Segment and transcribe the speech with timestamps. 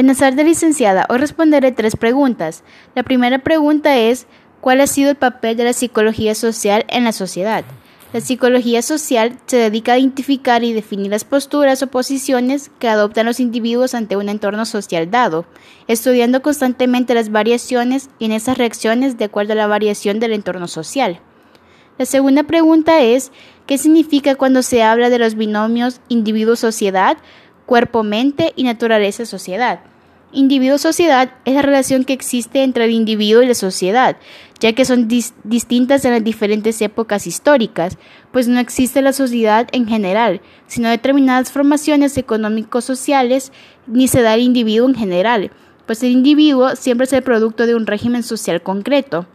[0.00, 1.04] Buenas tardes, licenciada.
[1.10, 2.64] Hoy responderé tres preguntas.
[2.94, 4.26] La primera pregunta es,
[4.62, 7.66] ¿cuál ha sido el papel de la psicología social en la sociedad?
[8.14, 13.26] La psicología social se dedica a identificar y definir las posturas o posiciones que adoptan
[13.26, 15.44] los individuos ante un entorno social dado,
[15.86, 21.20] estudiando constantemente las variaciones en esas reacciones de acuerdo a la variación del entorno social.
[21.98, 23.32] La segunda pregunta es,
[23.66, 27.18] ¿qué significa cuando se habla de los binomios individuo-sociedad
[27.70, 29.78] cuerpo-mente y naturaleza-sociedad.
[30.32, 34.16] Individuo-sociedad es la relación que existe entre el individuo y la sociedad,
[34.58, 37.96] ya que son distintas en las diferentes épocas históricas,
[38.32, 43.52] pues no existe la sociedad en general, sino determinadas formaciones económico-sociales,
[43.86, 45.52] ni se da el individuo en general,
[45.86, 49.28] pues el individuo siempre es el producto de un régimen social concreto.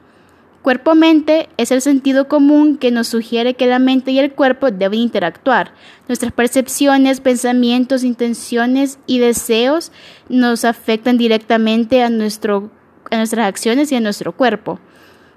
[0.66, 5.00] Cuerpo-mente es el sentido común que nos sugiere que la mente y el cuerpo deben
[5.00, 5.76] interactuar.
[6.08, 9.92] Nuestras percepciones, pensamientos, intenciones y deseos
[10.28, 12.72] nos afectan directamente a, nuestro,
[13.12, 14.80] a nuestras acciones y a nuestro cuerpo.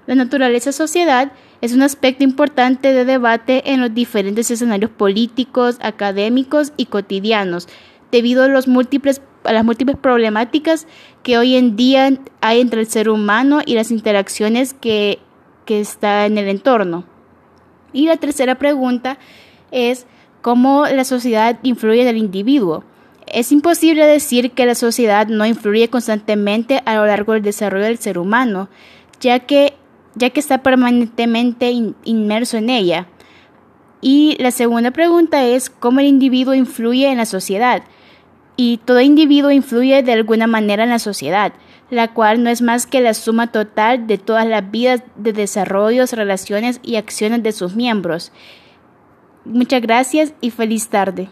[0.07, 6.73] La naturaleza sociedad es un aspecto importante de debate en los diferentes escenarios políticos, académicos
[6.75, 7.67] y cotidianos,
[8.11, 10.87] debido a, los múltiples, a las múltiples problemáticas
[11.23, 15.19] que hoy en día hay entre el ser humano y las interacciones que,
[15.65, 17.05] que está en el entorno.
[17.93, 19.17] Y la tercera pregunta
[19.71, 20.05] es
[20.41, 22.83] cómo la sociedad influye en el individuo.
[23.27, 27.99] Es imposible decir que la sociedad no influye constantemente a lo largo del desarrollo del
[27.99, 28.69] ser humano,
[29.19, 29.73] ya que,
[30.15, 31.71] ya que está permanentemente
[32.03, 33.07] inmerso en ella.
[34.01, 37.83] Y la segunda pregunta es cómo el individuo influye en la sociedad.
[38.61, 41.53] Y todo individuo influye de alguna manera en la sociedad,
[41.89, 46.11] la cual no es más que la suma total de todas las vidas de desarrollos,
[46.11, 48.33] relaciones y acciones de sus miembros.
[49.45, 51.29] Muchas gracias y feliz tarde.